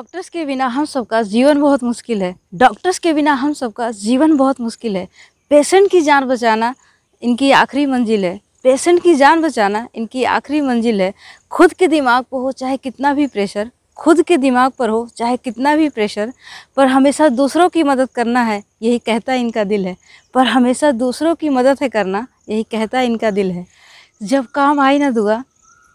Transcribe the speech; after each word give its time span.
Doctors 0.00 0.28
के 0.28 0.44
बिना 0.46 0.66
हम 0.66 0.84
सबका 0.84 1.20
जीवन 1.22 1.60
बहुत 1.60 1.82
मुश्किल 1.84 2.22
है। 2.22 2.34
डॉक्टर्स 2.54 2.98
के 2.98 3.12
बिना 3.12 3.32
हम 3.32 3.52
सबका 3.52 3.90
जीवन 3.90 4.36
बहुत 4.36 4.60
मुश्किल 4.60 4.96
है। 4.96 5.06
पेशेंट 5.50 5.90
की 5.90 6.00
जान 6.00 6.24
बचाना 6.24 6.74
इनकी 7.22 7.50
आखिरी 7.50 7.84
मंजिल 7.86 8.24
है। 8.24 8.40
पेशेंट 8.62 9.02
की 9.02 9.14
जान 9.14 9.42
बचाना 9.42 9.86
इनकी 9.94 10.24
आखिरी 10.24 10.60
मंजिल 10.60 11.00
है। 11.00 11.12
खुद 11.50 11.72
के 11.72 11.88
दिमाग 11.88 12.24
पर 12.24 12.38
हो 12.38 12.52
चाहे 12.52 12.76
कितना 12.76 13.14
भी 13.14 13.26
प्रेशर 13.26 13.70
खुद 13.96 14.22
के 14.22 14.36
दिमाग 14.36 14.72
पर 14.72 14.88
हो 14.88 15.06
चाहे 15.16 15.36
कितना 15.36 15.76
भी 15.76 15.88
प्रेशर 15.88 16.32
पर 16.76 16.86
हमेशा 16.86 17.28
दूसरों 17.28 17.68
की 17.68 17.82
मदद 17.82 18.08
करना 18.10 18.42
है, 18.42 18.62
यही 18.82 18.98
कहता 18.98 19.34
इनका 19.34 19.64
दिल 19.64 19.86
है। 19.86 19.96
पर 20.34 20.46
हमेशा 20.46 20.90
दूसरों 20.92 21.34
की 21.34 21.48
मदद 21.48 21.78
है 21.82 21.88
करना, 21.88 22.26
यही 22.48 22.62
कहता 22.62 23.00
इनका 23.00 23.30
दिल 23.30 23.50
है। 23.50 23.66
जब 24.22 24.46
काम 24.46 24.80
आई 24.80 24.98
ना 24.98 25.10
दुआ 25.10 25.42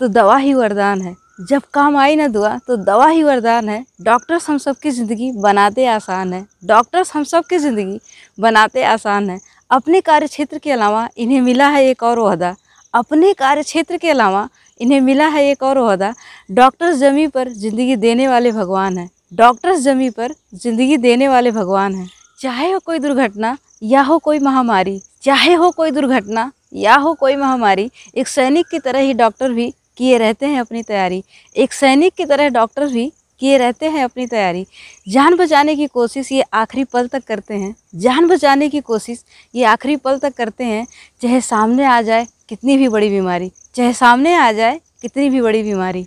तो 0.00 0.08
दवा 0.08 0.36
ही 0.36 0.54
वरदान 0.54 1.02
है। 1.02 1.27
जब 1.38 1.62
काम 1.74 1.96
आई 1.96 2.16
ना 2.16 2.26
दुआ 2.28 2.56
तो 2.66 2.76
दवा 2.76 3.06
ही 3.08 3.22
वरदान 3.22 3.68
है। 3.68 3.84
डॉक्टर्स 4.02 4.48
हम 4.50 4.56
सबकी 4.58 4.90
ज़िंदगी 4.90 5.30
बनाते 5.32 5.86
आसान 5.86 6.32
है। 6.32 6.44
डॉक्टर्स 6.66 7.14
हम 7.14 7.24
सब 7.24 7.44
की 7.46 7.58
ज़िंदगी 7.58 7.98
बनाते 8.38 8.82
आसान 8.84 9.30
है। 9.30 9.38
अपने 9.70 10.00
कार्य 10.00 10.26
क्षेत्र 10.26 10.58
के 10.58 10.72
अलावा 10.72 11.08
इन्हें 11.16 11.40
मिला 11.40 11.68
है 11.68 11.84
एक 11.86 12.02
और 12.02 12.18
वहदा 12.18 12.54
अपने 12.94 13.32
कार्य 13.34 13.62
क्षेत्र 13.62 13.96
के 13.96 14.10
अलावा 14.10 14.48
इन्हें 14.80 15.00
मिला 15.00 15.26
है 15.28 15.44
एक 15.44 15.62
और 15.62 15.78
वहदा 15.78 16.12
डॉक्टर्स 16.52 16.96
जमी 16.98 17.26
पर 17.28 17.48
ज़िंदगी 17.50 17.96
देने 17.96 18.28
वाले 18.28 18.52
भगवान 18.52 18.98
हैं। 18.98 19.10
डॉक्टर्स 19.34 19.80
जमी 19.80 20.10
पर 20.10 20.34
ज़िंदगी 20.54 20.96
देने 20.98 21.28
वाले 21.28 21.50
भगवान 21.52 21.94
हैं। 21.94 22.08
चाहे 22.40 22.70
हो 22.72 22.78
कोई 22.78 22.98
दुर्घटना, 22.98 23.56
या 23.82 24.02
हो 24.02 24.18
कोई 24.18 24.38
महामारी, 24.38 25.00
चाहे 25.22 25.54
हो 25.54 25.70
कोई 25.70 25.90
दुर्घटना, 25.90 26.50
या 26.74 26.94
हो 26.96 27.12
कोई 27.14 27.36
महामारी, 27.36 27.90
एक 28.16 28.28
सैनिक 28.28 28.66
की 28.66 28.78
तरह 28.78 28.98
ही 28.98 29.12
डॉक्टर 29.14 29.52
भी 29.52 29.72
किए 29.98 30.18
रहते 30.18 30.46
हैं 30.46 30.60
अपनी 30.60 30.82
तैयारी। 30.82 31.22
एक 31.56 31.72
सैनिक 31.72 32.14
की 32.14 32.24
तरह 32.24 32.48
डॉक्टर 32.48 32.86
भी 32.86 33.12
किए 33.40 33.56
रहते 33.58 33.86
हैं 33.86 34.04
अपनी 34.04 34.26
तैयारी। 34.26 34.66
जान 35.08 35.36
बचाने 35.36 35.74
की 35.76 35.86
कोशिश 35.86 36.30
ये 36.32 36.42
आखिरी 36.42 36.84
पल 36.84 37.06
तक 37.08 37.24
करते 37.24 37.54
हैं। 37.54 37.74
जान 37.94 38.26
बचाने 38.26 38.68
की 38.68 38.80
कोशिश 38.80 39.24
ये 39.54 39.64
आखिरी 39.64 39.96
पल 39.96 40.18
तक 40.18 40.34
करते 40.34 40.64
हैं, 40.64 40.86
चाहे 41.22 41.40
सामने 41.40 41.84
आ 41.84 42.00
जाए 42.02 42.26
कितनी 42.48 42.76
भी 42.76 42.88
बड़ी 42.88 43.08
बीमारी, 43.10 43.50
चाहे 43.74 43.92
सामने 43.92 44.34
आ 44.34 44.50
जाए 44.52 44.80
कितनी 45.02 45.28
भी 45.30 45.40
बड़ी 45.40 45.62
बीमारी। 45.62 46.06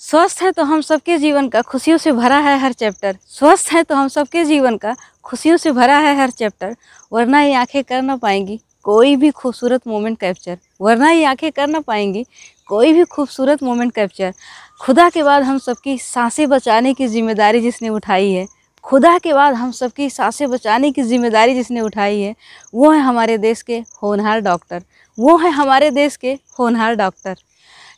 स्वस्थ 0.00 0.42
है 0.42 0.50
तो 0.52 0.64
हम 0.64 0.80
सबके 0.80 1.18
जीवन 1.18 1.48
का, 1.48 1.62
खुशियों 1.62 1.98
से 1.98 2.12
भरा 2.12 2.38
है 2.38 2.58
हर 2.58 2.72
चैप्टर। 2.72 3.16
स्वस्थ 3.26 3.72
है 3.72 3.82
तो 3.82 3.94
हम 3.94 4.08
सबके 4.08 4.44
जीवन 4.44 4.76
का, 4.76 4.94
खुशियों 5.24 5.56
से 5.56 5.72
भरा 5.72 5.98
है 5.98 6.16
हर 6.16 6.30
चैप्टर, 6.30 6.76
वरना 7.12 7.42
ये 7.42 7.54
आँखें 7.54 7.82
कर 7.84 8.02
ना 8.02 8.16
पाएँगी। 8.16 8.60
कोई 8.88 9.16
भी 9.16 9.30
खूबसूरत 9.30 9.86
मोमेंट 9.88 10.18
कैप्चर, 10.18 10.56
वरना 10.80 11.10
ये 11.10 11.24
आँखें 11.24 11.50
कर 11.52 11.66
ना 11.66 11.80
पाएँगी। 11.80 12.24
कोई 12.68 12.92
भी 12.92 13.04
खूबसूरत 13.04 13.62
मोमेंट 13.62 13.92
कैप्चर, 13.94 14.32
खुदा 14.80 15.08
के 15.10 15.22
बाद 15.22 15.42
हम 15.42 15.58
सबकी 15.58 15.96
साँसें 15.98 16.48
बचाने 16.48 16.92
की 16.94 17.06
ज़िम्मेदारी 17.06 17.60
जिसने 17.60 17.88
उठाई 17.88 18.30
है, 18.30 18.46
खुदा 18.84 19.16
के 19.18 19.32
बाद 19.32 19.54
हम 19.54 19.72
सबकी 19.72 20.08
साँसें 20.10 20.48
बचाने 20.50 20.90
की 20.92 21.02
ज़िम्मेदारी 21.02 21.54
जिसने 21.54 21.80
उठाई 21.80 22.20
है, 22.20 22.34
वो 22.74 22.90
है 22.90 23.00
हमारे 23.00 23.38
देश 23.38 23.62
के 23.62 23.78
होनहार 24.02 24.40
डॉक्टर, 24.40 24.82
वो 25.18 25.36
है 25.36 25.50
हमारे 25.50 25.90
देश 25.90 26.16
के 26.16 26.38
होनहार 26.58 26.94
डॉक्टर। 26.94 27.36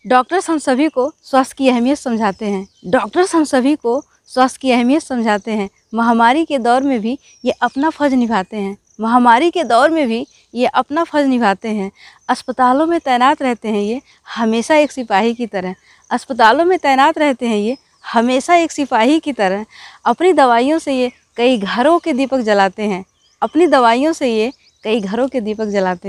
डॉक्टर्स 0.06 0.50
हम 0.50 0.58
सभी 0.58 0.88
को 0.88 1.10
स्वास्थ्य 1.24 1.54
की 1.58 1.68
अहमियत 1.68 1.98
समझाते 1.98 2.46
हैं, 2.46 2.66
डॉक्टर्स 2.88 3.34
हम 3.34 3.44
सभी 3.46 3.74
को 3.76 4.00
स्वास्थ्य 4.28 4.58
की 4.62 4.72
अहमियत 4.72 5.02
समझाते 5.02 5.52
हैं, 5.52 5.70
महामारी 5.94 6.44
के 6.44 6.58
दौर 6.58 6.82
में 6.82 7.00
भी 7.00 7.18
ये 7.44 7.52
अपना 7.62 7.90
फ़र्ज़ 7.90 8.14
निभाते 8.14 8.56
हैं। 8.56 8.76
महामारी 9.00 9.50
के 9.50 9.64
दौर 9.64 9.90
में 9.90 10.08
भी 10.08 10.26
ये 10.54 10.66
अपना 10.66 11.04
फ़र्ज़ 11.04 11.26
निभाते 11.26 11.68
हैं। 11.68 11.90
अस्पतालों 12.28 12.86
में 12.86 13.00
तैनात 13.00 13.42
रहते 13.42 13.68
हैं 13.68 13.80
ये 13.80 14.02
हमेशा 14.36 14.74
एक 14.74 14.92
सिपाही 14.92 15.34
की 15.34 15.46
तरह। 15.46 15.74
अस्पतालों 16.10 16.64
में 16.64 16.78
तैनात 16.78 17.18
रहते 17.18 17.46
हैं 17.46 17.56
ये 17.56 17.76
हमेशा 18.12 18.54
एक 18.54 18.72
सिपाही 18.72 19.20
की 19.20 19.32
तरह। 19.32 19.66
अपनी 20.04 20.32
दवाइयों 20.32 20.78
से 20.78 20.94
ये 20.94 21.12
कई 21.36 21.58
घरों 21.58 21.98
के 21.98 22.12
दीपक 22.12 22.38
जलाते 22.38 22.82
हैं। 22.82 23.04
अपनी 23.42 23.66
दवाइयों 23.66 24.12
से 24.12 24.34
ये 24.34 24.52
कई 24.84 25.00
घरों 25.00 25.28
के 25.28 25.40
दीपक 25.40 25.64
जलाते 25.64 25.84
हैं। 25.84 25.98